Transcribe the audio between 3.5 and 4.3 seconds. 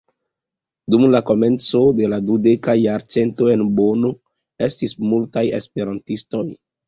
en Bono